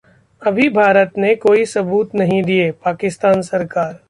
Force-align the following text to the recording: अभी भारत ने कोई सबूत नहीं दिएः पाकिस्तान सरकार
अभी 0.41 0.69
भारत 0.69 1.11
ने 1.17 1.33
कोई 1.35 1.65
सबूत 1.65 2.15
नहीं 2.15 2.41
दिएः 2.43 2.71
पाकिस्तान 2.85 3.41
सरकार 3.41 3.99